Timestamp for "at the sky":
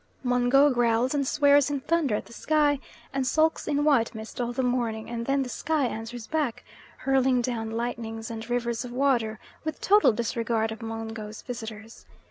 2.15-2.79